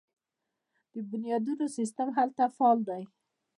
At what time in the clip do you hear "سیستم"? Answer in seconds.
1.77-2.07